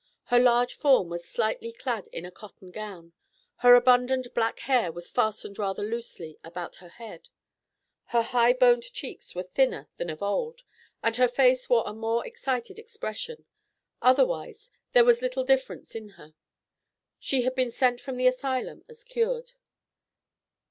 [0.29, 3.13] Her large form was slightly clad in a cotton gown;
[3.57, 7.29] her abundant black hair was fastened rather loosely about her head.
[8.05, 10.63] Her high boned cheeks were thinner than of old,
[11.03, 13.45] and her face wore a more excited expression;
[14.01, 16.33] otherwise, there was little difference in her.
[17.19, 19.51] She had been sent from the asylum as cured.